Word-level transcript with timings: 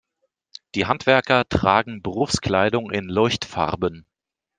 Die 0.73 0.87
Handwerker 0.87 1.47
tragen 1.47 2.01
Berufskleidung 2.01 2.89
in 2.89 3.07
Leuchtfarben. 3.07 4.07